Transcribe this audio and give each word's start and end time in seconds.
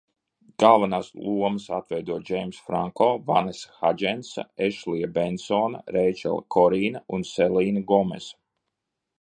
Galvenās 0.61 1.09
lomas 1.25 1.67
atveido 1.79 2.15
Džeimss 2.29 2.63
Franko, 2.69 3.09
Vanesa 3.29 3.75
Hadžensa, 3.83 4.47
Ešlija 4.69 5.11
Bensone, 5.19 5.83
Reičela 5.99 6.43
Korīne 6.57 7.07
un 7.19 7.29
Selīna 7.35 7.89
Gomesa. 7.93 8.41